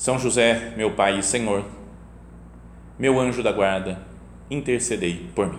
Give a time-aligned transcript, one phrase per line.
[0.00, 1.62] são José, meu Pai e Senhor,
[2.98, 3.98] meu anjo da guarda,
[4.50, 5.58] intercedei por mim.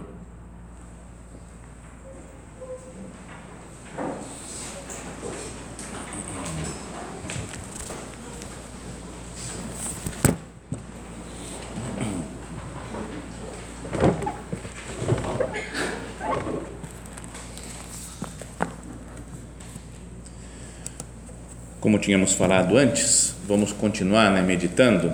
[21.79, 25.12] Como tínhamos falado antes, vamos continuar né, meditando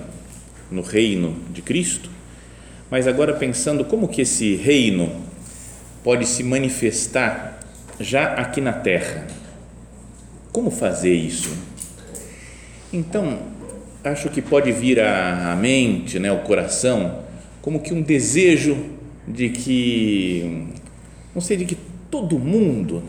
[0.70, 2.08] no reino de Cristo,
[2.88, 5.12] mas agora pensando como que esse reino
[6.04, 7.60] pode se manifestar
[8.00, 9.26] já aqui na terra.
[10.52, 11.52] Como fazer isso?
[12.94, 13.40] Então,
[14.04, 17.24] acho que pode vir à mente, né, ao coração,
[17.60, 18.78] como que um desejo
[19.28, 20.68] de que,
[21.34, 21.78] não sei, de que
[22.12, 23.02] todo mundo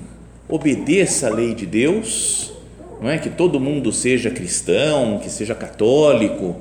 [0.48, 2.57] obedeça a lei de Deus
[3.00, 6.56] não é que todo mundo seja cristão, que seja católico.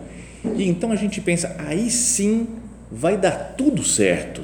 [0.55, 2.47] E então a gente pensa, aí sim
[2.91, 4.41] vai dar tudo certo.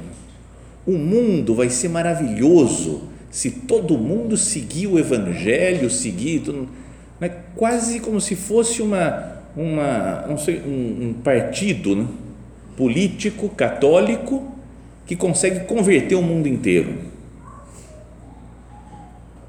[0.86, 6.68] O mundo vai ser maravilhoso se todo mundo seguir o evangelho, seguir tudo,
[7.20, 7.32] né?
[7.56, 12.08] quase como se fosse uma uma não sei, um, um partido né?
[12.76, 14.52] político católico
[15.06, 17.13] que consegue converter o mundo inteiro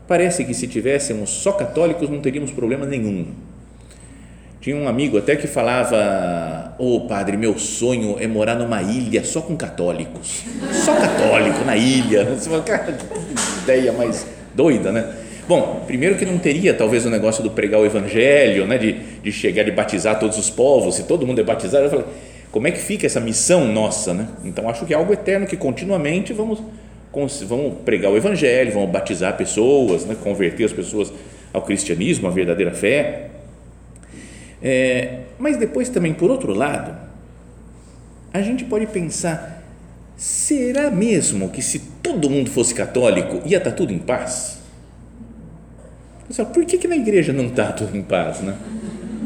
[0.07, 3.27] Parece que se tivéssemos só católicos não teríamos problema nenhum.
[4.61, 9.23] Tinha um amigo até que falava: Ô oh, padre, meu sonho é morar numa ilha
[9.23, 10.43] só com católicos.
[10.73, 12.25] Só católico na ilha.
[12.37, 15.15] Você fala, cara, que ideia mais doida, né?
[15.47, 18.79] Bom, primeiro que não teria talvez o negócio do pregar o evangelho, né?
[18.79, 18.93] de,
[19.23, 22.05] de chegar de batizar todos os povos, se todo mundo é batizado, eu falo,
[22.51, 24.29] como é que fica essa missão nossa, né?
[24.43, 26.63] Então acho que é algo eterno que continuamente vamos
[27.47, 31.13] vão pregar o evangelho, vão batizar pessoas, né, converter as pessoas
[31.53, 33.31] ao cristianismo, à verdadeira fé.
[34.63, 36.97] É, mas depois também, por outro lado,
[38.33, 39.63] a gente pode pensar,
[40.17, 44.59] será mesmo que se todo mundo fosse católico ia estar tudo em paz?
[46.53, 48.41] Por que, que na igreja não está tudo em paz?
[48.41, 48.57] Né?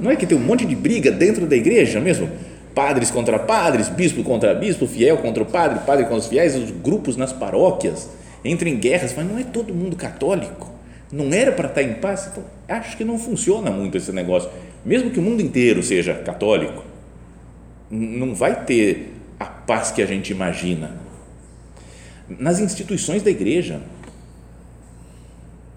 [0.03, 2.29] Não é que tem um monte de briga dentro da igreja mesmo?
[2.79, 6.71] Padres contra padres, bispo contra bispo, fiel contra o padre, padre contra os fiéis, os
[6.71, 8.09] grupos nas paróquias
[8.45, 10.71] entram em guerras, mas não é todo mundo católico.
[11.11, 12.29] Não era para estar em paz?
[12.31, 14.49] Então, acho que não funciona muito esse negócio.
[14.85, 16.85] Mesmo que o mundo inteiro seja católico,
[17.91, 20.93] não vai ter a paz que a gente imagina.
[22.29, 23.81] Nas instituições da igreja,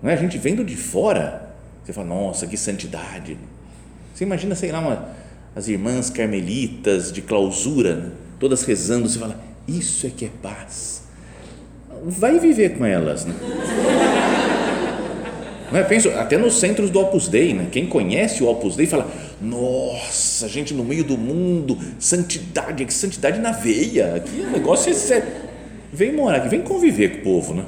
[0.03, 0.13] não é?
[0.13, 1.51] a gente vendo de fora,
[1.83, 3.39] você fala, nossa, que santidade.
[4.13, 5.21] Você imagina, sei lá, uma,
[5.56, 8.12] as irmãs carmelitas de clausura, né?
[8.39, 11.03] todas rezando, você fala, isso é que é paz.
[12.03, 13.25] Vai viver com elas.
[13.25, 13.35] Né?
[15.72, 15.84] Não é?
[15.84, 17.67] Penso, até nos centros do Opus Dei, né?
[17.72, 19.09] quem conhece o Opus Dei fala,
[19.41, 24.94] nossa, gente no meio do mundo, santidade, que santidade na veia, aqui o negócio é
[24.94, 25.28] sério.
[25.94, 27.66] Vem morar aqui, vem conviver com o povo, né?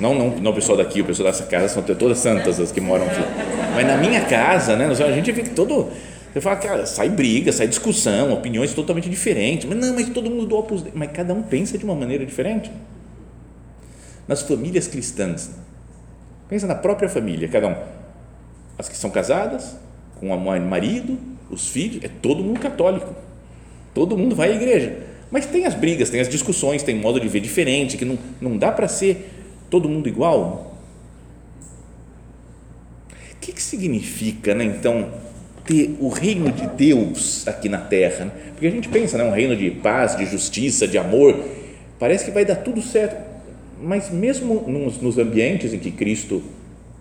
[0.00, 2.80] Não, não, não o pessoal daqui, o pessoal dessa casa são todas santas as que
[2.80, 3.20] moram aqui.
[3.74, 4.86] Mas na minha casa, né?
[4.86, 5.88] A gente vê que todo
[6.32, 9.68] você fala, cara, sai briga, sai discussão, opiniões totalmente diferentes.
[9.68, 10.92] Mas não, mas todo mundo do Opus Dei.
[10.94, 12.70] Mas cada um pensa de uma maneira diferente.
[14.28, 15.50] Nas famílias cristãs,
[16.48, 17.76] pensa na própria família, cada um.
[18.78, 19.76] As que são casadas,
[20.20, 21.18] com o marido,
[21.50, 23.12] os filhos, é todo mundo católico.
[23.92, 24.98] Todo mundo vai à igreja.
[25.32, 28.56] Mas tem as brigas, tem as discussões, tem modo de ver diferente, que não, não
[28.56, 29.32] dá para ser
[29.68, 30.76] todo mundo igual.
[33.32, 35.08] O que, que significa, né, então,
[35.64, 38.26] ter o reino de Deus aqui na terra.
[38.26, 38.32] Né?
[38.52, 41.38] Porque a gente pensa, né, um reino de paz, de justiça, de amor,
[41.98, 43.16] parece que vai dar tudo certo.
[43.80, 46.42] Mas mesmo nos, nos ambientes em que Cristo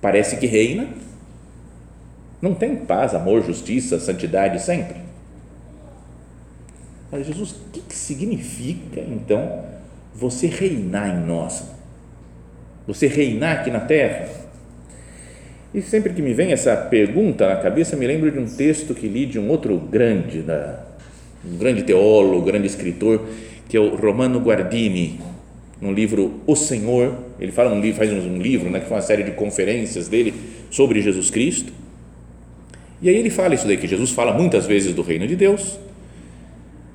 [0.02, 0.88] parece que reina,
[2.42, 4.96] não tem paz, amor, justiça, santidade sempre.
[7.12, 9.66] Mas Jesus, o que, que significa então
[10.16, 11.64] você reinar em nós?
[12.88, 14.30] Você reinar aqui na terra?
[15.74, 19.08] E sempre que me vem essa pergunta na cabeça, me lembro de um texto que
[19.08, 20.44] li de um outro grande,
[21.46, 23.28] um grande teólogo, grande escritor,
[23.68, 25.20] que é o Romano Guardini,
[25.80, 27.16] no livro O Senhor.
[27.40, 30.34] Ele fala um, faz um livro, né, que foi uma série de conferências dele
[30.72, 31.72] sobre Jesus Cristo.
[33.00, 35.78] E aí ele fala isso daí, que Jesus fala muitas vezes do reino de Deus,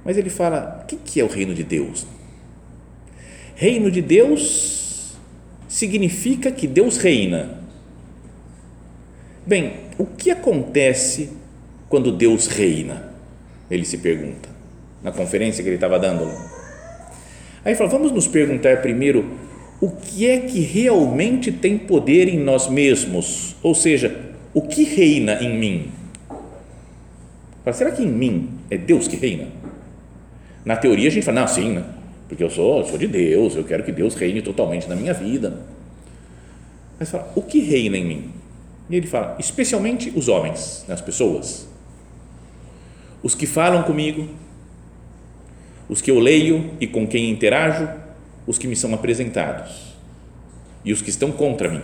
[0.05, 2.07] Mas ele fala: o que é o reino de Deus?
[3.55, 5.15] Reino de Deus
[5.69, 7.64] significa que Deus reina.
[9.47, 11.31] Bem, o que acontece
[11.89, 13.13] quando Deus reina?
[13.71, 14.49] Ele se pergunta,
[15.03, 16.27] na conferência que ele estava dando.
[17.65, 19.31] Aí fala: vamos nos perguntar primeiro
[19.81, 25.35] o que é que realmente tem poder em nós mesmos, ou seja, o que reina
[25.43, 25.93] em mim.
[27.63, 29.49] Fala, será que em mim é Deus que reina?
[30.65, 31.85] Na teoria a gente fala, não, sim, né?
[32.29, 35.13] porque eu sou, eu sou de Deus, eu quero que Deus reine totalmente na minha
[35.13, 35.61] vida.
[36.99, 38.44] Mas fala, o que reina em mim?
[38.89, 41.67] E ele fala, especialmente os homens, as pessoas,
[43.23, 44.29] os que falam comigo,
[45.89, 47.89] os que eu leio e com quem interajo,
[48.47, 49.95] os que me são apresentados
[50.85, 51.83] e os que estão contra mim.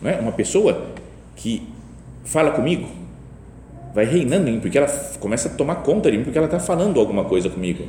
[0.00, 0.18] Não é?
[0.18, 0.88] Uma pessoa
[1.36, 1.62] que
[2.24, 2.88] fala comigo
[3.94, 4.88] vai reinando em mim, porque ela
[5.18, 7.86] começa a tomar conta de mim, porque ela está falando alguma coisa comigo.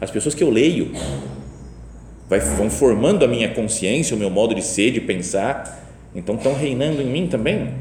[0.00, 0.92] As pessoas que eu leio
[2.28, 5.84] vai, vão formando a minha consciência, o meu modo de ser, de pensar,
[6.14, 7.74] então estão reinando em mim também.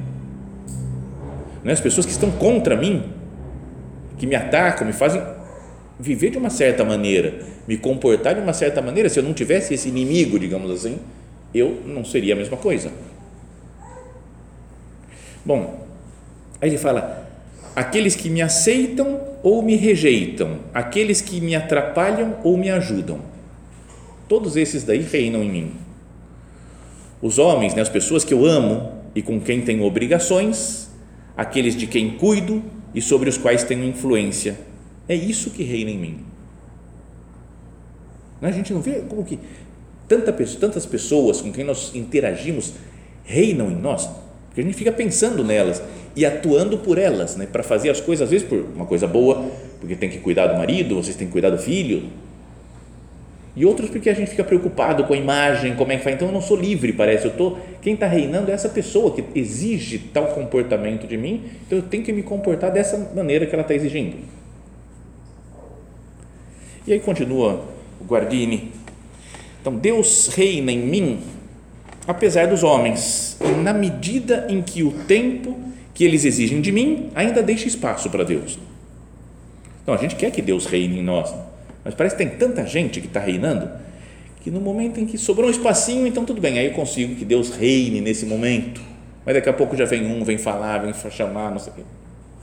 [1.64, 1.74] Não é?
[1.74, 3.04] As pessoas que estão contra mim,
[4.18, 5.22] que me atacam, me fazem
[6.00, 9.74] viver de uma certa maneira, me comportar de uma certa maneira, se eu não tivesse
[9.74, 11.00] esse inimigo, digamos assim,
[11.54, 12.92] eu não seria a mesma coisa.
[15.46, 15.86] Bom,
[16.60, 17.28] aí ele fala:
[17.76, 23.20] aqueles que me aceitam ou me rejeitam, aqueles que me atrapalham ou me ajudam,
[24.34, 25.72] todos esses daí reinam em mim.
[27.22, 30.90] Os homens, né, as pessoas que eu amo e com quem tenho obrigações,
[31.38, 32.64] aqueles de quem cuido
[32.96, 34.58] e sobre os quais tenho influência,
[35.08, 36.18] é isso que reina em mim.
[38.42, 39.38] A gente não vê como que
[40.08, 42.74] tanta, tantas pessoas com quem nós interagimos
[43.24, 44.10] reinam em nós,
[44.48, 45.80] porque a gente fica pensando nelas
[46.16, 49.46] e atuando por elas, né, para fazer as coisas, às vezes por uma coisa boa,
[49.80, 52.10] porque tem que cuidar do marido, vocês têm que cuidar do filho,
[53.56, 56.16] e outros porque a gente fica preocupado com a imagem, como é que faz.
[56.16, 57.26] Então eu não sou livre, parece.
[57.26, 61.78] Eu tô, quem está reinando é essa pessoa que exige tal comportamento de mim, então
[61.78, 64.18] eu tenho que me comportar dessa maneira que ela está exigindo.
[66.86, 67.64] E aí continua
[68.02, 68.72] o Guardini.
[69.62, 71.22] Então, Deus reina em mim,
[72.06, 75.58] apesar dos homens, na medida em que o tempo
[75.94, 78.60] que eles exigem de mim ainda deixa espaço para Deus.
[79.82, 81.34] Então, a gente quer que Deus reine em nós,
[81.84, 83.70] mas parece que tem tanta gente que está reinando
[84.42, 87.24] que no momento em que sobrou um espacinho, então tudo bem, aí eu consigo que
[87.24, 88.82] Deus reine nesse momento.
[89.26, 91.82] Mas daqui a pouco já vem um, vem falar, vem chamar, não sei o quê.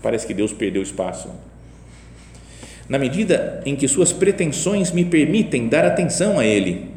[0.02, 1.28] Parece que Deus perdeu espaço
[2.90, 6.90] na medida em que suas pretensões me permitem dar atenção a Ele,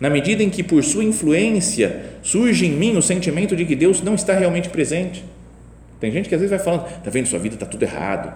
[0.00, 4.02] na medida em que por sua influência surge em mim o sentimento de que Deus
[4.02, 5.24] não está realmente presente.
[6.00, 8.34] Tem gente que às vezes vai falando, está vendo, sua vida está tudo errado,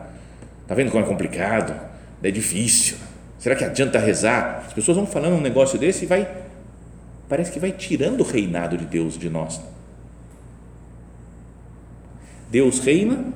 [0.63, 1.75] está vendo como é complicado,
[2.23, 2.97] é difícil,
[3.39, 4.65] será que adianta rezar?
[4.67, 6.29] As pessoas vão falando um negócio desse e vai,
[7.29, 9.61] parece que vai tirando o reinado de Deus de nós.
[12.51, 13.33] Deus reina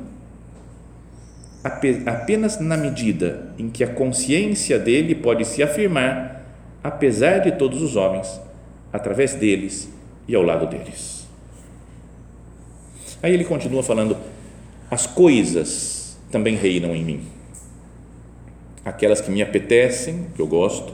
[2.07, 6.43] apenas na medida em que a consciência dele pode se afirmar,
[6.83, 8.41] apesar de todos os homens,
[8.93, 9.89] através deles
[10.27, 11.27] e ao lado deles.
[13.23, 14.17] Aí ele continua falando:
[14.91, 17.25] as coisas também reinam em mim,
[18.85, 20.93] aquelas que me apetecem, que eu gosto,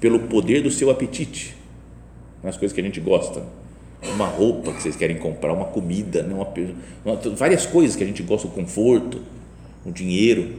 [0.00, 1.56] pelo poder do seu apetite,
[2.42, 3.44] as coisas que a gente gosta,
[4.14, 6.48] uma roupa que vocês querem comprar, uma comida, né, uma,
[7.04, 9.20] uma, várias coisas que a gente gosta, o conforto
[9.84, 10.56] o dinheiro,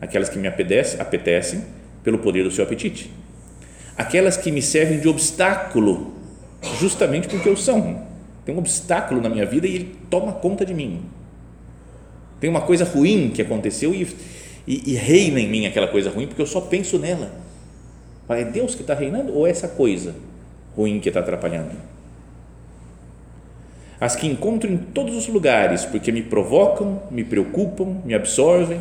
[0.00, 1.64] aquelas que me apetecem, apetecem
[2.02, 3.12] pelo poder do seu apetite,
[3.96, 6.14] aquelas que me servem de obstáculo,
[6.80, 8.10] justamente porque eu são.
[8.44, 11.02] Tem um obstáculo na minha vida e ele toma conta de mim.
[12.40, 14.08] Tem uma coisa ruim que aconteceu e,
[14.66, 17.32] e, e reina em mim aquela coisa ruim porque eu só penso nela.
[18.28, 20.14] É Deus que está reinando ou é essa coisa
[20.74, 21.72] ruim que está atrapalhando?
[24.02, 28.80] as que encontro em todos os lugares, porque me provocam, me preocupam, me absorvem.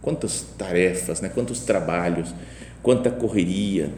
[0.00, 1.28] Quantas tarefas, né?
[1.28, 2.32] quantos trabalhos,
[2.80, 3.90] quanta correria,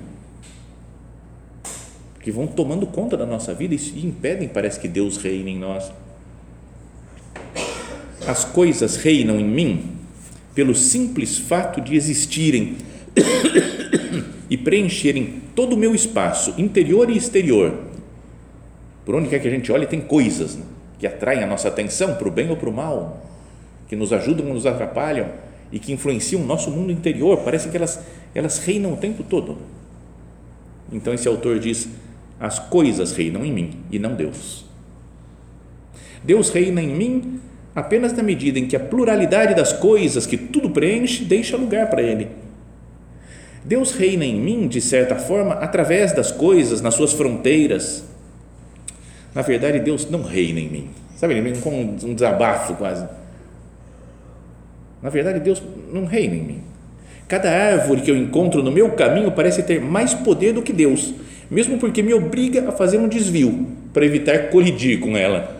[2.22, 5.92] que vão tomando conta da nossa vida e impedem, parece que Deus reine em nós.
[8.26, 9.99] As coisas reinam em mim
[10.54, 12.76] pelo simples fato de existirem
[14.48, 17.90] e preencherem todo o meu espaço, interior e exterior
[19.10, 20.64] por onde quer que a gente olhe, tem coisas né,
[20.98, 23.26] que atraem a nossa atenção para o bem ou para o mal,
[23.88, 25.28] que nos ajudam ou nos atrapalham
[25.72, 27.38] e que influenciam o nosso mundo interior.
[27.38, 28.00] Parece que elas,
[28.32, 29.58] elas reinam o tempo todo.
[30.92, 31.88] Então, esse autor diz:
[32.38, 34.64] as coisas reinam em mim e não Deus.
[36.22, 37.40] Deus reina em mim
[37.74, 42.02] apenas na medida em que a pluralidade das coisas que tudo preenche deixa lugar para
[42.02, 42.28] Ele.
[43.64, 48.04] Deus reina em mim, de certa forma, através das coisas, nas suas fronteiras.
[49.34, 50.90] Na verdade, Deus não reina em mim.
[51.16, 51.70] Sabe, ele vem com
[52.02, 53.06] um desabafo quase.
[55.02, 55.62] Na verdade, Deus
[55.92, 56.62] não reina em mim.
[57.28, 61.14] Cada árvore que eu encontro no meu caminho parece ter mais poder do que Deus,
[61.50, 65.59] mesmo porque me obriga a fazer um desvio para evitar colidir com ela.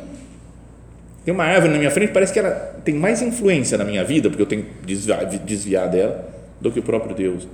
[1.24, 2.50] Tem uma árvore na minha frente, parece que ela
[2.84, 6.28] tem mais influência na minha vida, porque eu tenho que desviar, desviar dela,
[6.60, 7.46] do que o próprio Deus.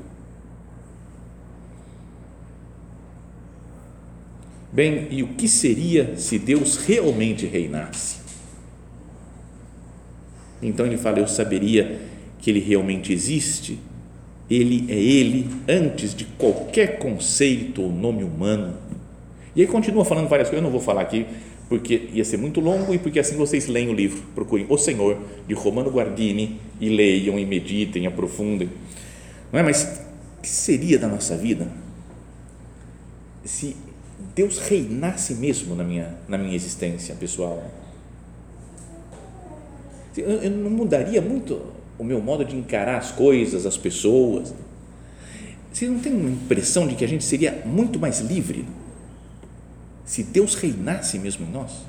[4.72, 8.18] Bem, e o que seria se Deus realmente reinasse?
[10.62, 11.98] Então ele fala: Eu saberia
[12.38, 13.78] que ele realmente existe,
[14.48, 18.76] ele é ele antes de qualquer conceito ou nome humano.
[19.54, 21.26] E aí continua falando várias coisas, eu não vou falar aqui
[21.68, 25.18] porque ia ser muito longo e porque assim vocês leem o livro, procurem O Senhor
[25.48, 28.70] de Romano Guardini e leiam e meditem, aprofundem.
[29.52, 29.62] Não é?
[29.62, 30.00] Mas
[30.38, 31.66] o que seria da nossa vida
[33.44, 33.76] se
[34.34, 37.62] Deus reinasse mesmo na minha, na minha existência pessoal.
[40.16, 41.60] Eu, eu não mudaria muito
[41.98, 44.54] o meu modo de encarar as coisas, as pessoas.
[45.72, 48.64] Você não tem uma impressão de que a gente seria muito mais livre
[50.06, 51.84] se Deus reinasse mesmo em nós?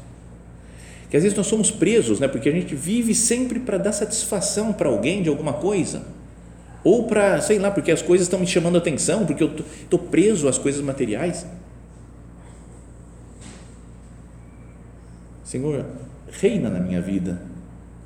[1.09, 2.27] Que às vezes nós somos presos, né?
[2.27, 6.03] porque a gente vive sempre para dar satisfação para alguém de alguma coisa.
[6.83, 9.99] Ou para, sei lá, porque as coisas estão me chamando a atenção, porque eu estou
[9.99, 11.45] preso às coisas materiais.
[15.43, 15.85] Senhor,
[16.31, 17.41] reina na minha vida.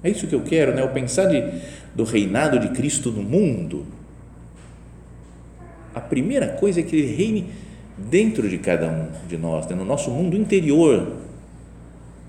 [0.03, 0.84] É isso que eu quero, né?
[0.84, 1.44] O pensar de,
[1.96, 3.86] do reinado de Cristo no mundo.
[5.94, 7.50] A primeira coisa é que Ele reine
[8.10, 9.75] dentro de cada um de nós, né?
[9.75, 11.13] no nosso mundo interior,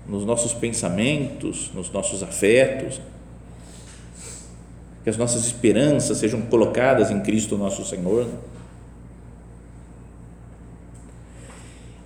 [0.07, 3.01] nos nossos pensamentos, nos nossos afetos.
[5.03, 8.27] Que as nossas esperanças sejam colocadas em Cristo nosso Senhor.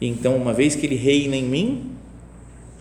[0.01, 1.91] Então, uma vez que Ele reina em mim,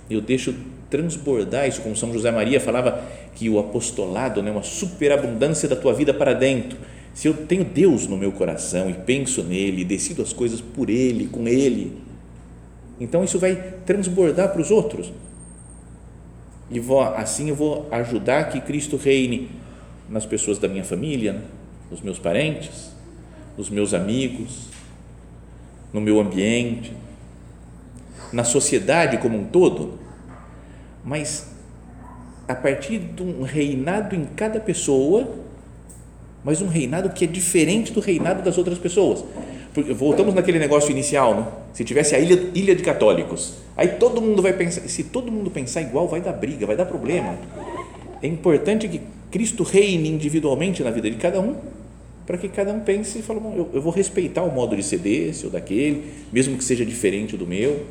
[0.08, 0.54] eu deixo
[0.90, 3.02] transbordar isso, como São José Maria falava
[3.34, 6.78] que o apostolado, né, uma superabundância da tua vida para dentro.
[7.16, 10.90] Se eu tenho Deus no meu coração e penso nele, e decido as coisas por
[10.90, 11.96] ele, com ele,
[13.00, 13.56] então isso vai
[13.86, 15.10] transbordar para os outros.
[16.70, 19.48] E vou, assim eu vou ajudar que Cristo reine
[20.10, 21.42] nas pessoas da minha família,
[21.90, 22.90] nos meus parentes,
[23.56, 24.66] nos meus amigos,
[25.94, 26.92] no meu ambiente,
[28.30, 29.98] na sociedade como um todo,
[31.02, 31.50] mas
[32.46, 35.45] a partir de um reinado em cada pessoa,
[36.46, 39.24] mas um reinado que é diferente do reinado das outras pessoas.
[39.74, 41.46] Porque voltamos naquele negócio inicial, né?
[41.72, 45.50] se tivesse a ilha, ilha de católicos, aí todo mundo vai pensar, se todo mundo
[45.50, 47.36] pensar igual, vai dar briga, vai dar problema.
[48.22, 51.56] É importante que Cristo reine individualmente na vida de cada um,
[52.24, 54.98] para que cada um pense e fale, eu, eu vou respeitar o modo de ser
[54.98, 57.84] desse ou daquele, mesmo que seja diferente do meu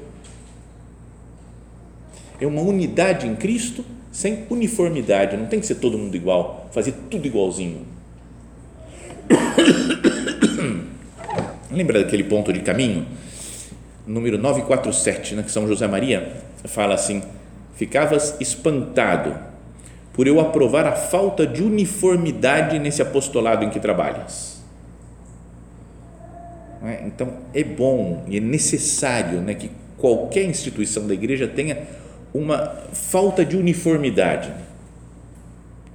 [2.40, 6.94] é uma unidade em Cristo sem uniformidade, não tem que ser todo mundo igual, fazer
[7.10, 7.95] tudo igualzinho.
[11.72, 13.06] Lembra daquele ponto de caminho?
[14.08, 16.32] Número 947, né, que São José Maria
[16.66, 17.22] fala assim:
[17.76, 19.38] Ficavas espantado
[20.14, 24.64] por eu aprovar a falta de uniformidade nesse apostolado em que trabalhas.
[26.84, 27.04] É?
[27.06, 31.88] Então, é bom e é necessário né, que qualquer instituição da igreja tenha
[32.34, 34.54] uma falta de uniformidade.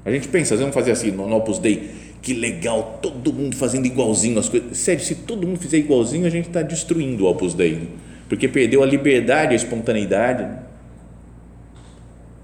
[0.05, 1.91] A gente pensa, vamos fazer assim no Opus Dei,
[2.23, 4.77] que legal, todo mundo fazendo igualzinho as coisas.
[4.77, 7.89] Sério, se todo mundo fizer igualzinho, a gente está destruindo o Opus Dei,
[8.29, 10.47] porque perdeu a liberdade, a espontaneidade.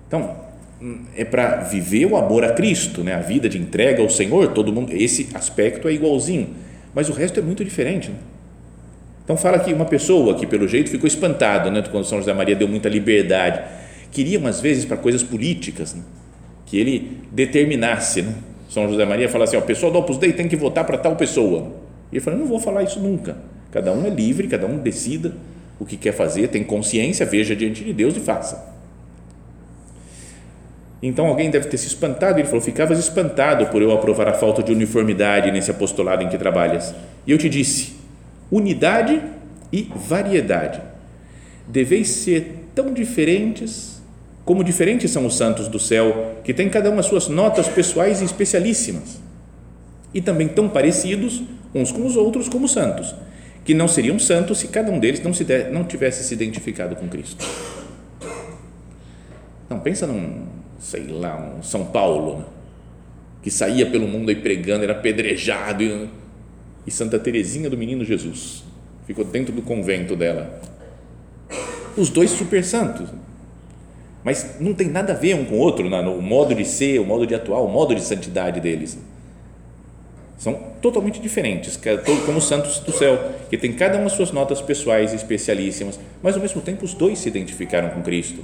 [0.09, 0.37] Então,
[1.15, 3.15] é para viver o amor a Cristo, né?
[3.15, 6.51] a vida de entrega ao Senhor, todo mundo, esse aspecto é igualzinho,
[6.95, 8.11] mas o resto é muito diferente.
[8.11, 8.17] Né?
[9.25, 11.83] Então, fala que uma pessoa que, pelo jeito, ficou espantada né?
[11.91, 13.63] quando São José Maria deu muita liberdade
[14.17, 16.03] queriam às vezes para coisas políticas, né?
[16.65, 18.35] que ele determinasse, né?
[18.69, 21.17] São José Maria fala assim, ó, pessoal do Opus Dei tem que votar para tal
[21.17, 21.73] pessoa.
[22.11, 23.37] E ele falou, não vou falar isso nunca.
[23.71, 25.35] Cada um é livre, cada um decida
[25.79, 28.75] o que quer fazer, tem consciência, veja diante de Deus e faça.
[31.03, 32.39] Então alguém deve ter se espantado.
[32.39, 36.39] Ele falou: Ficavas espantado por eu aprovar a falta de uniformidade nesse apostolado em que
[36.39, 36.95] trabalhas.
[37.27, 37.95] E eu te disse:
[38.51, 39.23] unidade
[39.73, 40.81] e variedade.
[41.69, 43.96] Deveis ser tão diferentes
[44.47, 48.23] como diferentes são os santos do céu, que têm cada uma as suas notas pessoais
[48.23, 49.21] e especialíssimas,
[50.15, 51.43] e também tão parecidos
[51.75, 53.13] uns com os outros como santos,
[53.65, 56.95] que não seriam santos se cada um deles não, se de, não tivesse se identificado
[56.95, 57.45] com Cristo.
[59.69, 60.47] Não, pensa num,
[60.79, 62.45] sei lá, um São Paulo, né?
[63.43, 66.09] que saía pelo mundo aí pregando, era apedrejado, e,
[66.87, 68.63] e Santa Teresinha do Menino Jesus,
[69.09, 70.61] ficou dentro do convento dela.
[71.97, 73.09] Os dois super santos,
[74.27, 76.03] mas não tem nada a ver um com o outro, né?
[76.03, 78.99] no modo de ser, o modo de atuar, o modo de santidade deles.
[80.37, 81.79] São totalmente diferentes,
[82.25, 83.17] como os santos do céu,
[83.49, 87.29] que tem cada uma suas notas pessoais especialíssimas, mas ao mesmo tempo os dois se
[87.29, 88.43] identificaram com Cristo.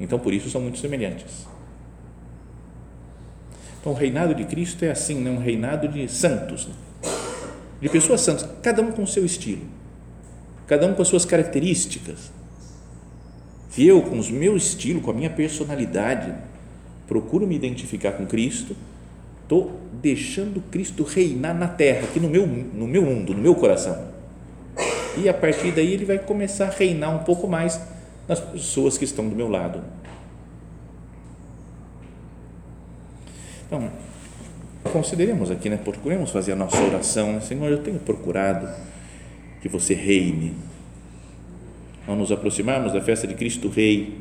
[0.00, 1.46] Então por isso são muito semelhantes.
[3.80, 5.30] Então o reinado de Cristo é assim, né?
[5.30, 6.74] um reinado de santos, né?
[7.80, 9.62] de pessoas santas, cada um com o seu estilo,
[10.66, 12.39] cada um com as suas características.
[13.70, 16.34] Se eu, com o meu estilo, com a minha personalidade,
[17.06, 18.76] procuro me identificar com Cristo,
[19.42, 24.10] estou deixando Cristo reinar na terra, aqui no meu, no meu mundo, no meu coração.
[25.16, 27.80] E a partir daí ele vai começar a reinar um pouco mais
[28.28, 29.82] nas pessoas que estão do meu lado.
[33.66, 33.88] Então,
[34.92, 35.76] consideremos aqui, né?
[35.76, 37.34] procuremos fazer a nossa oração.
[37.34, 37.40] Né?
[37.40, 38.68] Senhor, eu tenho procurado
[39.60, 40.54] que você reine.
[42.10, 44.18] Ao nos aproximarmos da festa de Cristo Rei,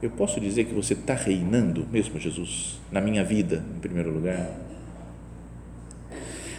[0.00, 4.50] eu posso dizer que você está reinando mesmo, Jesus, na minha vida, em primeiro lugar.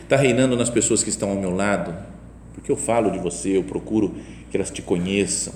[0.03, 1.95] Está reinando nas pessoas que estão ao meu lado,
[2.53, 4.15] porque eu falo de você, eu procuro
[4.51, 5.55] que elas te conheçam,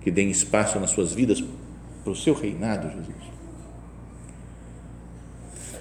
[0.00, 1.40] que deem espaço nas suas vidas
[2.02, 3.30] para o seu reinado, Jesus.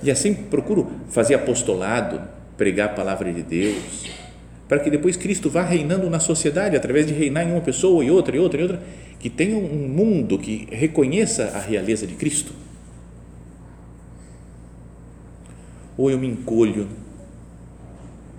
[0.03, 2.21] E assim procuro fazer apostolado,
[2.55, 4.28] pregar a palavra de Deus,
[4.69, 8.11] para que depois Cristo vá reinando na sociedade, através de reinar em uma pessoa e
[8.11, 8.79] outra e outra e outra,
[9.19, 12.53] que tenha um mundo que reconheça a realeza de Cristo.
[15.97, 16.87] Ou eu me encolho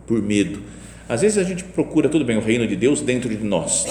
[0.07, 0.63] por medo.
[1.09, 3.87] Às vezes a gente procura, tudo bem, o reino de Deus dentro de nós.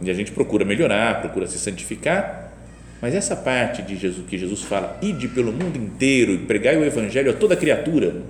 [0.00, 2.54] E a gente procura melhorar, procura se santificar,
[3.02, 6.84] mas essa parte de Jesus que Jesus fala, ide pelo mundo inteiro e pregai o
[6.84, 8.22] evangelho a toda criatura,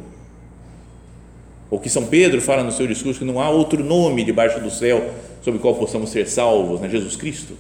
[1.71, 4.71] ou que São Pedro fala no seu discurso que não há outro nome debaixo do
[4.71, 6.89] céu sob o qual possamos ser salvos, né?
[6.89, 7.55] Jesus Cristo.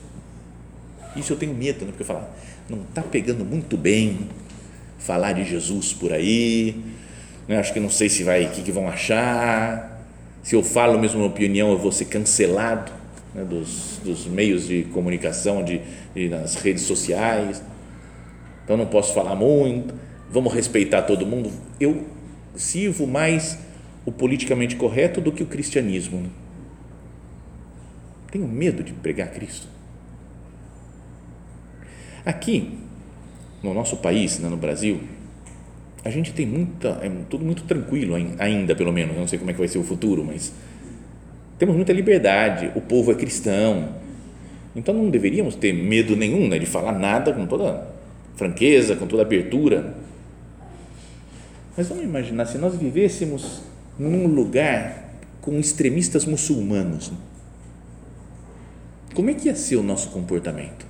[1.16, 1.90] Isso eu tenho medo, né?
[1.90, 2.24] porque eu falo,
[2.68, 4.28] não está pegando muito bem
[4.98, 6.76] falar de Jesus por aí,
[7.46, 7.58] né?
[7.58, 10.04] acho que não sei se vai, o que, que vão achar,
[10.42, 12.92] se eu falo mesmo uma opinião eu vou ser cancelado
[13.34, 13.44] né?
[13.44, 15.80] dos, dos meios de comunicação, de,
[16.14, 17.62] de, nas redes sociais,
[18.64, 19.94] então não posso falar muito,
[20.30, 22.04] vamos respeitar todo mundo, eu
[22.54, 23.58] sirvo mais
[24.08, 26.22] o politicamente correto do que o cristianismo.
[26.22, 26.30] Né?
[28.30, 29.68] Tenho medo de pregar Cristo.
[32.24, 32.78] Aqui,
[33.62, 34.98] no nosso país, né, no Brasil,
[36.02, 39.52] a gente tem muita, é tudo muito tranquilo ainda, pelo menos, não sei como é
[39.52, 40.54] que vai ser o futuro, mas
[41.58, 43.94] temos muita liberdade, o povo é cristão,
[44.74, 47.86] então não deveríamos ter medo nenhum né, de falar nada com toda
[48.36, 49.94] franqueza, com toda abertura.
[51.76, 57.10] Mas vamos imaginar se nós vivêssemos num lugar com extremistas muçulmanos,
[59.14, 60.86] como é que ia ser o nosso comportamento?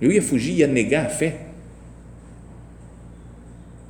[0.00, 1.46] Eu ia fugir, ia negar a fé?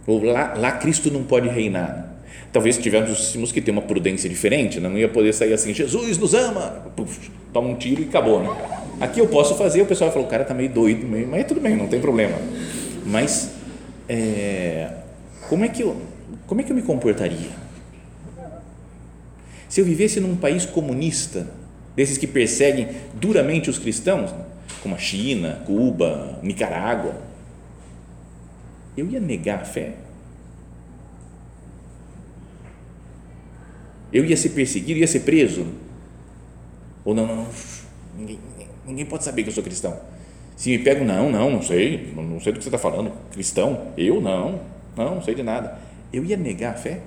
[0.06, 2.12] Ou lá, lá Cristo não pode reinar?
[2.52, 4.88] Talvez tivéssemos que ter uma prudência diferente, né?
[4.88, 8.42] não ia poder sair assim, Jesus nos ama, Puf, toma um tiro e acabou.
[8.42, 8.50] Né?
[9.00, 11.76] Aqui eu posso fazer, o pessoal falar, o cara está meio doido, mas tudo bem,
[11.76, 12.36] não tem problema.
[13.06, 13.50] Mas
[14.06, 14.90] é,
[15.52, 16.00] como é que eu,
[16.46, 17.50] como é que eu me comportaria?
[19.68, 21.46] Se eu vivesse num país comunista,
[21.94, 24.34] desses que perseguem duramente os cristãos,
[24.82, 27.20] como a China, Cuba, Nicarágua,
[28.96, 29.92] eu ia negar a fé?
[34.10, 35.66] Eu ia ser perseguido, ia ser preso?
[37.04, 37.46] Ou não, não, não
[38.16, 38.38] ninguém,
[38.86, 40.00] ninguém pode saber que eu sou cristão.
[40.56, 43.12] Se me pegam, não, não, não sei, não sei do que você está falando.
[43.32, 43.88] Cristão?
[43.98, 44.72] Eu não.
[44.96, 45.78] Não, não sei de nada.
[46.12, 47.00] Eu ia negar a fé?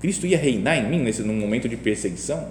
[0.00, 2.48] Cristo ia reinar em mim nesse num momento de perseguição?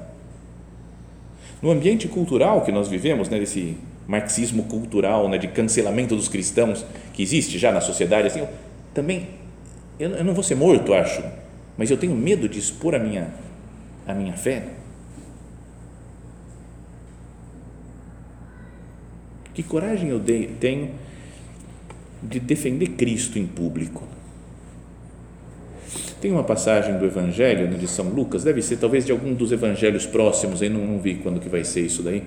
[1.61, 3.77] No ambiente cultural que nós vivemos, né, desse
[4.07, 8.49] marxismo cultural, né, de cancelamento dos cristãos que existe já na sociedade, assim, eu,
[8.93, 9.27] também
[9.99, 11.23] eu, eu não vou ser morto, acho,
[11.77, 13.33] mas eu tenho medo de expor a minha
[14.07, 14.67] a minha fé.
[19.53, 20.21] Que coragem eu
[20.59, 20.91] tenho
[22.25, 24.03] de defender Cristo em público.
[26.19, 29.51] Tem uma passagem do Evangelho né, de São Lucas, deve ser talvez de algum dos
[29.51, 32.23] evangelhos próximos, aí não, não vi quando que vai ser isso daí,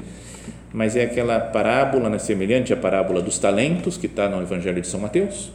[0.73, 4.87] mas é aquela parábola né, semelhante à parábola dos talentos que está no Evangelho de
[4.87, 5.51] São Mateus,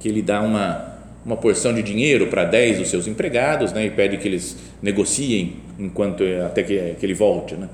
[0.00, 3.90] que ele dá uma, uma porção de dinheiro para 10 dos seus empregados né, e
[3.90, 7.54] pede que eles negociem enquanto até que, que ele volte.
[7.54, 7.68] Né?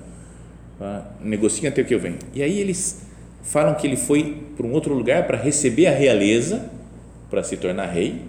[1.20, 2.18] Negociem até que eu venha.
[2.34, 3.05] E aí eles
[3.46, 6.68] falam que ele foi para um outro lugar para receber a realeza,
[7.30, 8.22] para se tornar rei,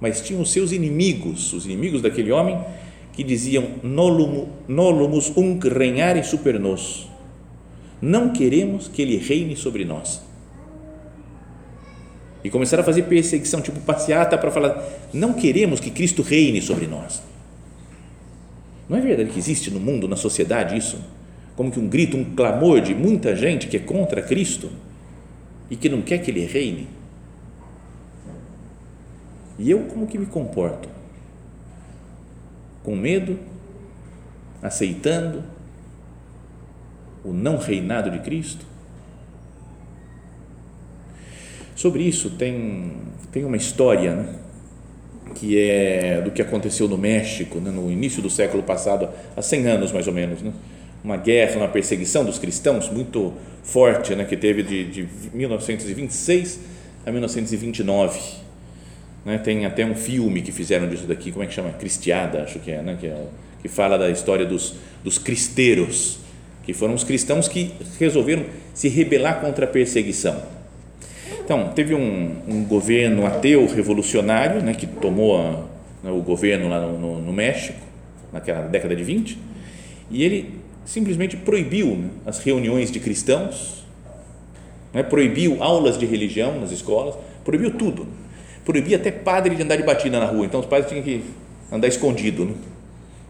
[0.00, 2.58] mas tinham os seus inimigos, os inimigos daquele homem,
[3.12, 7.08] que diziam: Nolumus unc regnare super nos.
[8.00, 10.22] Não queremos que ele reine sobre nós.
[12.42, 16.86] E começaram a fazer perseguição, tipo passeata, para falar: não queremos que Cristo reine sobre
[16.86, 17.22] nós.
[18.88, 20.98] Não é verdade que existe no mundo, na sociedade, isso?
[21.56, 24.70] Como que um grito, um clamor de muita gente que é contra Cristo
[25.70, 26.88] e que não quer que ele reine?
[29.58, 30.88] E eu como que me comporto?
[32.82, 33.38] Com medo?
[34.60, 35.44] Aceitando
[37.24, 38.66] o não reinado de Cristo?
[41.76, 42.92] Sobre isso tem,
[43.32, 44.34] tem uma história né,
[45.34, 49.66] que é do que aconteceu no México né, no início do século passado, há 100
[49.66, 50.52] anos mais ou menos, né,
[51.04, 56.60] uma guerra, uma perseguição dos cristãos muito forte né, que teve de, de 1926
[57.06, 58.44] a 1929
[59.24, 59.38] né?
[59.38, 61.70] Tem até um filme que fizeram disso daqui, como é que chama?
[61.70, 62.96] Cristiada, acho que é, né?
[63.00, 63.24] que, é,
[63.62, 66.18] que fala da história dos, dos cristeiros,
[66.64, 70.42] que foram os cristãos que resolveram se rebelar contra a perseguição.
[71.42, 75.50] Então, teve um, um governo ateu revolucionário né, que tomou a,
[76.02, 77.78] né, o governo lá no, no, no, México,
[78.32, 79.38] naquela década de 20,
[80.10, 83.84] e ele simplesmente proibiu né, as reuniões de cristãos,
[84.92, 88.06] né, proibiu aulas de religião nas escolas, proibiu tudo
[88.64, 91.22] proibia até padre de andar de batina na rua, então os padres tinham que
[91.70, 92.46] andar escondido.
[92.46, 92.54] Né?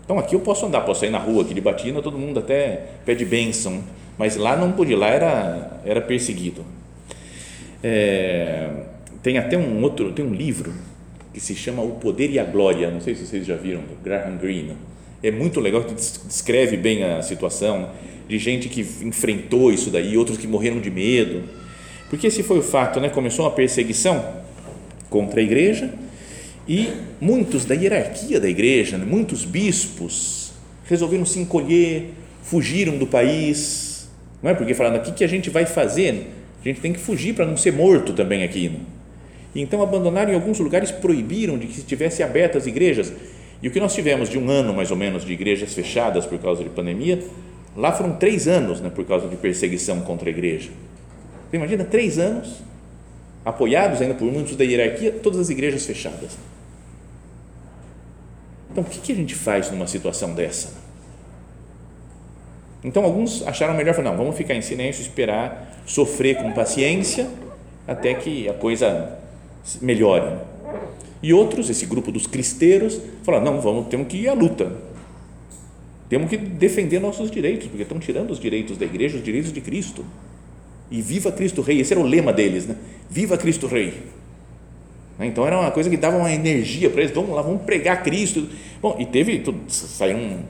[0.05, 2.85] Então aqui eu posso andar, posso sair na rua aqui de batina, todo mundo até
[3.05, 3.83] pede bênção,
[4.17, 6.65] mas lá não podia, lá era, era perseguido.
[7.83, 8.71] É,
[9.23, 10.73] tem até um outro, tem um livro
[11.33, 14.01] que se chama O Poder e a Glória, não sei se vocês já viram, do
[14.03, 14.77] Graham Greene.
[15.25, 17.89] É muito legal, que descreve bem a situação
[18.29, 21.45] de gente que enfrentou isso daí, outros que morreram de medo.
[22.11, 23.09] Porque esse foi o fato, né?
[23.09, 24.23] Começou uma perseguição
[25.09, 25.95] contra a igreja
[26.69, 30.53] e muitos da hierarquia da igreja, né, muitos bispos
[30.85, 32.11] resolveram se encolher,
[32.43, 34.11] fugiram do país,
[34.43, 34.55] não é?
[34.55, 36.27] Porque falaram, o que, que a gente vai fazer?
[36.61, 38.69] A gente tem que fugir para não ser morto também aqui.
[38.69, 38.81] Né?
[39.57, 43.11] Então abandonaram em alguns lugares, proibiram de que estivesse abertas as igrejas.
[43.63, 46.39] E o que nós tivemos de um ano mais ou menos de igrejas fechadas por
[46.39, 47.23] causa de pandemia,
[47.77, 50.71] lá foram três anos né, por causa de perseguição contra a igreja.
[51.51, 52.63] Você imagina, três anos
[53.45, 56.37] apoiados ainda por muitos da hierarquia, todas as igrejas fechadas.
[58.71, 60.73] Então, o que a gente faz numa situação dessa?
[62.83, 67.29] Então, alguns acharam melhor, não, vamos ficar em silêncio, esperar, sofrer com paciência,
[67.87, 69.19] até que a coisa
[69.81, 70.39] melhore.
[71.25, 74.77] E outros, esse grupo dos cristeiros, falaram, não, vamos, temos que ir à luta.
[76.07, 79.63] Temos que defender nossos direitos, porque estão tirando os direitos da igreja, os direitos de
[79.63, 80.05] Cristo.
[80.91, 82.77] E viva Cristo Rei, esse era o lema deles, né?
[83.09, 83.95] Viva Cristo Rei.
[85.19, 85.29] Né?
[85.29, 88.47] Então era uma coisa que dava uma energia para eles, vamos lá, vamos pregar Cristo.
[88.83, 90.41] Bom, e teve, tudo, saíram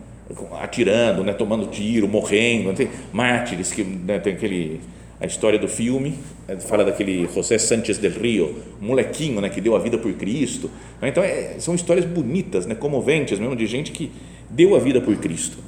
[0.61, 4.81] atirando, né, tomando tiro, morrendo, tem mártires, que né, tem aquele,
[5.20, 9.77] a história do filme, né, fala daquele José Sánchez del Rio, molequinho né, que deu
[9.77, 10.70] a vida por Cristo.
[11.03, 14.12] Então é, são histórias bonitas, né, comoventes mesmo, de gente que
[14.50, 15.59] deu a vida por Cristo.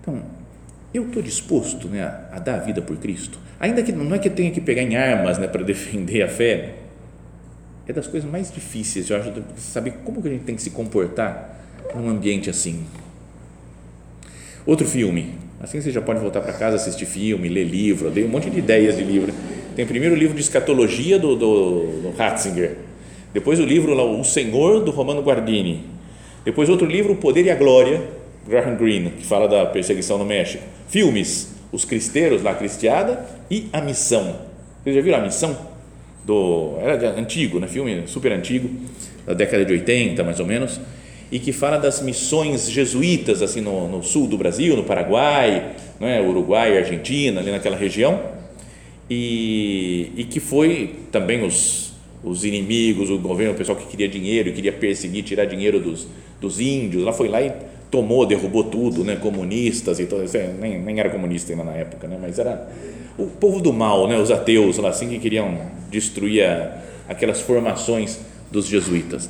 [0.00, 0.22] Então,
[0.92, 4.18] eu estou disposto né, a, a, dar a vida por Cristo, ainda que não é
[4.18, 6.74] que eu tenha que pegar em armas né, para defender a fé,
[7.86, 10.70] é das coisas mais difíceis, eu acho, saber como que a gente tem que se
[10.70, 11.58] comportar
[11.94, 12.84] num ambiente assim.
[14.64, 18.24] Outro filme, assim você já pode voltar para casa, assistir filme, ler livro, eu dei
[18.24, 19.32] um monte de ideias de livro.
[19.76, 22.76] Tem o primeiro livro de escatologia do, do, do Ratzinger,
[23.32, 25.84] depois o livro lá, O Senhor, do Romano Guardini,
[26.44, 28.02] depois outro livro, O Poder e a Glória,
[28.48, 30.64] Graham Greene, que fala da perseguição no México.
[30.88, 34.36] Filmes, Os Cristeiros, La Cristiada e A Missão.
[34.82, 35.56] Vocês já viram A Missão?
[36.24, 37.68] Do, era antigo, né?
[37.68, 38.68] filme super antigo,
[39.26, 40.80] da década de 80 mais ou menos,
[41.30, 46.20] e que fala das missões jesuítas assim no, no sul do Brasil, no Paraguai, é?
[46.20, 48.20] Uruguai, Argentina, ali naquela região,
[49.08, 51.92] e, e que foi também os,
[52.24, 56.06] os inimigos, o governo, o pessoal que queria dinheiro queria perseguir, tirar dinheiro dos,
[56.40, 57.52] dos índios, lá foi lá e
[57.90, 60.24] tomou, derrubou tudo, né, comunistas e todo,
[60.60, 62.68] nem, nem era comunista ainda na época, né, mas era
[63.18, 65.58] o povo do mal, né, os ateus lá assim que queriam
[65.90, 69.28] destruir a, aquelas formações dos jesuítas.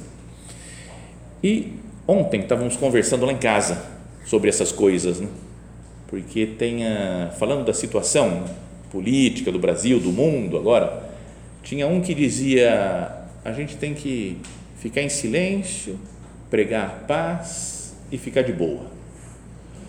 [1.43, 1.73] E
[2.07, 3.83] ontem estávamos conversando lá em casa
[4.25, 5.29] sobre essas coisas, né,
[6.09, 8.45] porque tem a, falando da situação
[8.91, 11.11] política do Brasil, do mundo agora,
[11.63, 14.39] tinha um que dizia a gente tem que
[14.79, 15.99] ficar em silêncio,
[16.51, 18.87] pregar paz e ficar de boa.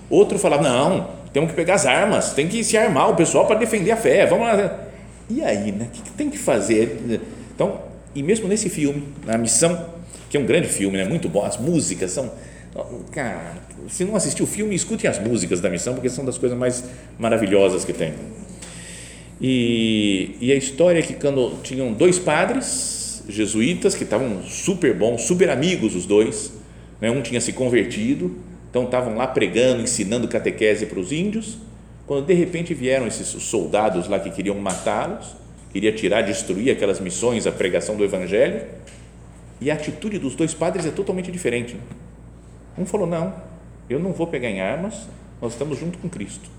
[0.10, 3.58] Outro falava: não, temos que pegar as armas, tem que se armar o pessoal para
[3.58, 4.26] defender a fé.
[4.26, 4.88] Vamos lá.
[5.30, 5.88] E aí, né?
[5.88, 7.21] O que tem que fazer?
[7.56, 7.80] Então,
[8.13, 9.86] e mesmo nesse filme, na missão,
[10.32, 11.04] que é um grande filme, né?
[11.04, 12.32] Muito bom, as músicas são
[13.12, 13.56] Cara,
[13.89, 16.84] se não assistiu o filme, escutem as músicas da missão, porque são das coisas mais
[17.20, 18.13] maravilhosas que tem.
[19.41, 25.24] E, e a história é que quando tinham dois padres jesuítas que estavam super bons,
[25.24, 26.54] super amigos os dois,
[27.02, 27.12] né?
[27.12, 28.38] um tinha se convertido,
[28.70, 31.58] então estavam lá pregando, ensinando catequese para os índios,
[32.08, 35.36] quando de repente vieram esses soldados lá que queriam matá-los,
[35.74, 38.62] queria tirar, destruir aquelas missões, a pregação do evangelho,
[39.62, 41.78] e a atitude dos dois padres é totalmente diferente.
[42.76, 43.32] Um falou: Não,
[43.88, 45.08] eu não vou pegar em armas,
[45.39, 46.50] nós estamos junto com Cristo.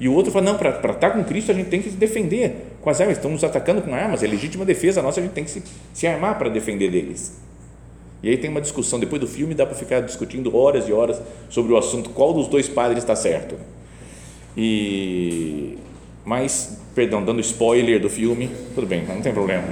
[0.00, 1.96] E o outro falou: Não, para estar tá com Cristo a gente tem que se
[1.96, 5.32] defender com as armas, estão nos atacando com armas, é legítima defesa nossa, a gente
[5.32, 5.62] tem que se,
[5.94, 7.40] se armar para defender deles.
[8.22, 11.22] E aí tem uma discussão, depois do filme dá para ficar discutindo horas e horas
[11.48, 13.54] sobre o assunto, qual dos dois padres está certo.
[14.56, 15.78] E,
[16.24, 19.62] mas, perdão, dando spoiler do filme, tudo bem, não tem problema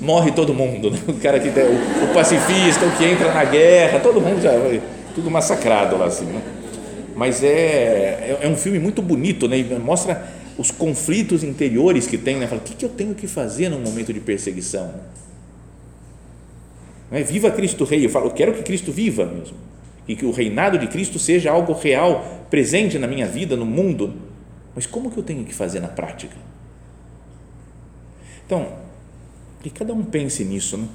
[0.00, 0.98] morre todo mundo, né?
[1.06, 4.80] o cara que o, o, pacifista, o que entra na guerra, todo mundo já vai
[5.14, 6.40] tudo massacrado lá assim, né?
[7.14, 9.62] Mas é, é, é um filme muito bonito, né?
[9.78, 12.46] Mostra os conflitos interiores que tem, né?
[12.46, 14.94] Fala, o que, que eu tenho que fazer num momento de perseguição?
[17.12, 19.56] é Viva Cristo Rei, eu falo, eu quero que Cristo viva mesmo,
[20.06, 24.14] e que o reinado de Cristo seja algo real, presente na minha vida, no mundo.
[24.74, 26.36] Mas como que eu tenho que fazer na prática?
[28.46, 28.68] Então,
[29.62, 30.88] que cada um pense nisso, né?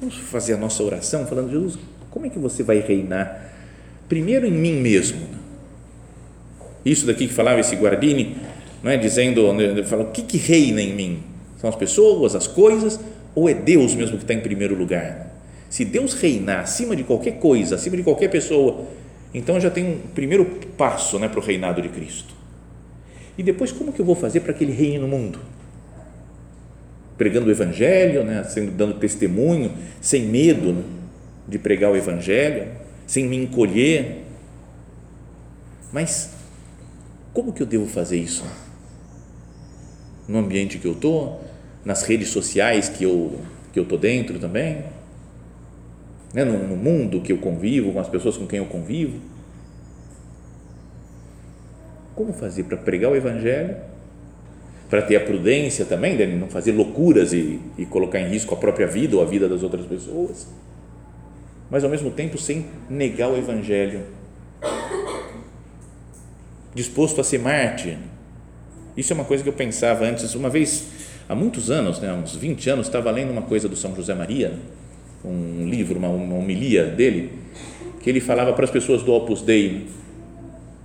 [0.00, 1.78] Vamos fazer a nossa oração falando, Jesus,
[2.10, 3.52] como é que você vai reinar?
[4.08, 5.20] Primeiro em mim mesmo.
[6.84, 8.36] Isso daqui que falava esse Guardini,
[8.82, 8.96] não é?
[8.96, 11.22] dizendo, né, fala, o que, que reina em mim?
[11.58, 13.00] São as pessoas, as coisas,
[13.34, 15.32] ou é Deus mesmo que está em primeiro lugar?
[15.70, 18.84] Se Deus reinar acima de qualquer coisa, acima de qualquer pessoa,
[19.32, 20.44] então já tem um primeiro
[20.76, 22.34] passo né, para o reinado de Cristo.
[23.36, 25.40] E depois, como que eu vou fazer para que ele reine no mundo?
[27.16, 30.82] Pregando o Evangelho, né, sendo, dando testemunho, sem medo né,
[31.46, 32.68] de pregar o Evangelho,
[33.06, 34.24] sem me encolher.
[35.92, 36.32] Mas
[37.32, 38.44] como que eu devo fazer isso?
[40.26, 41.44] No ambiente que eu estou,
[41.84, 43.40] nas redes sociais que eu
[43.72, 44.84] que eu estou dentro também,
[46.32, 49.20] né, no, no mundo que eu convivo, com as pessoas com quem eu convivo.
[52.14, 53.76] Como fazer para pregar o Evangelho
[54.94, 58.56] para ter a prudência também de não fazer loucuras e, e colocar em risco a
[58.56, 60.46] própria vida ou a vida das outras pessoas,
[61.68, 64.02] mas ao mesmo tempo sem negar o Evangelho,
[66.72, 67.98] disposto a ser mártir.
[68.96, 70.84] Isso é uma coisa que eu pensava antes, uma vez,
[71.28, 74.52] há muitos anos, né, uns 20 anos, estava lendo uma coisa do São José Maria,
[75.24, 77.32] um livro, uma, uma homilia dele,
[78.00, 79.88] que ele falava para as pessoas do Opus Dei,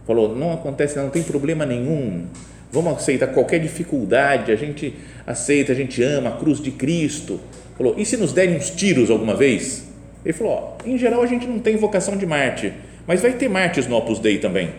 [0.08, 2.26] falou, não acontece, não tem problema nenhum
[2.72, 4.94] Vamos aceitar qualquer dificuldade, a gente
[5.26, 7.40] aceita, a gente ama a cruz de Cristo.
[7.76, 9.88] Falou, e se nos derem uns tiros alguma vez?
[10.24, 12.74] Ele falou, ó, em geral a gente não tem vocação de Marte,
[13.08, 14.70] mas vai ter Martes no Opus Dei também.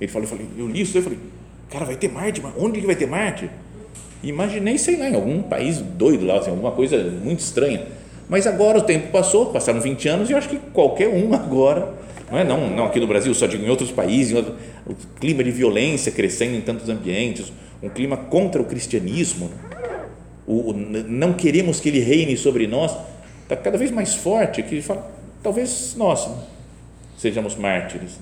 [0.00, 1.18] Ele falou, eu, falei, eu li isso, eu falei,
[1.70, 3.50] cara, vai ter Marte, mas onde que vai ter Marte?
[4.22, 7.82] Imaginei, sei lá, em algum país doido lá, assim, alguma coisa muito estranha.
[8.28, 12.04] Mas agora o tempo passou, passaram 20 anos e eu acho que qualquer um agora
[12.30, 14.54] não é não, não aqui no Brasil, só digo em outros países, em outro,
[14.86, 19.50] o clima de violência crescendo em tantos ambientes, um clima contra o cristianismo,
[20.46, 22.94] o, o não queremos que ele reine sobre nós,
[23.42, 25.10] está cada vez mais forte, que fala,
[25.42, 26.28] talvez nós
[27.18, 28.18] sejamos mártires.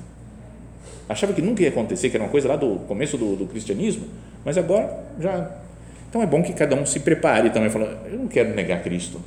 [1.09, 4.07] Achava que nunca ia acontecer, que era uma coisa lá do começo do, do cristianismo,
[4.45, 5.51] mas agora já.
[6.09, 9.21] Então é bom que cada um se prepare também, fala, eu não quero negar Cristo.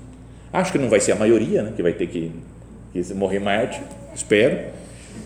[0.53, 2.31] Acho que não vai ser a maioria, né, que vai ter que,
[2.93, 3.81] que morrer mártir,
[4.15, 4.71] espero,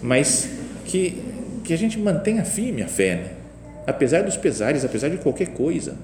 [0.01, 0.49] mas
[0.85, 1.21] que,
[1.69, 3.31] que a gente mantenha firme a fé, né?
[3.85, 5.95] apesar dos pesares, apesar de qualquer coisa.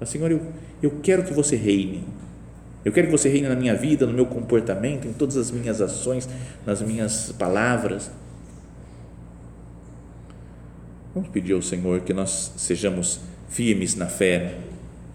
[0.00, 0.40] Mas, Senhor, eu,
[0.82, 2.02] eu quero que você reine.
[2.82, 5.82] Eu quero que você reine na minha vida, no meu comportamento, em todas as minhas
[5.82, 6.26] ações,
[6.64, 8.10] nas minhas palavras.
[11.14, 14.54] Vamos pedir ao Senhor que nós sejamos firmes na fé,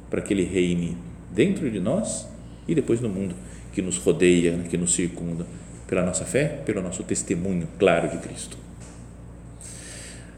[0.08, 0.96] para que Ele reine
[1.34, 2.28] dentro de nós
[2.67, 3.34] e depois no mundo
[3.74, 5.48] que nos rodeia, que nos circunda
[5.88, 8.66] pela nossa fé, pelo nosso testemunho claro de Cristo.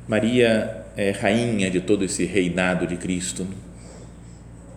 [0.09, 3.45] Maria é rainha de todo esse reinado de Cristo.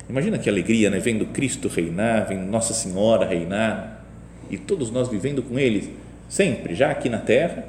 [0.06, 0.98] Imagina que alegria, né?
[0.98, 4.04] Vendo Cristo reinar, vendo Nossa Senhora reinar
[4.50, 5.96] e todos nós vivendo com Ele
[6.28, 7.64] sempre, já aqui na terra,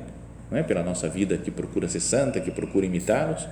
[0.52, 0.64] não é?
[0.64, 3.48] pela nossa vida que procura ser santa, que procura imitá-los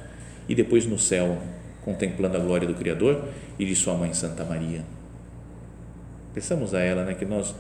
[0.49, 1.37] e depois no céu,
[1.85, 4.81] contemplando a glória do Criador e de Sua Mãe Santa Maria.
[6.33, 7.55] Peçamos a ela né, que nós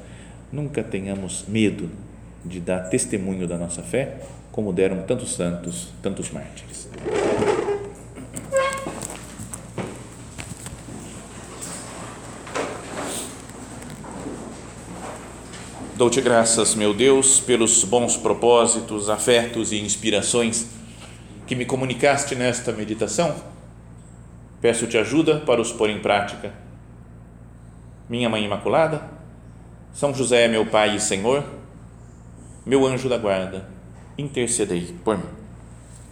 [0.51, 1.89] nunca tenhamos medo
[2.43, 4.17] de dar testemunho da nossa fé,
[4.51, 6.89] como deram tantos santos, tantos mártires.
[15.95, 20.67] Dou-te graças, meu Deus, pelos bons propósitos, afetos e inspirações
[21.45, 23.35] que me comunicaste nesta meditação.
[24.59, 26.53] Peço-te ajuda para os pôr em prática.
[28.09, 29.03] Minha Mãe Imaculada,
[29.93, 31.43] São José, meu Pai e Senhor,
[32.65, 33.69] meu anjo da guarda,
[34.21, 35.40] intercedei por mim.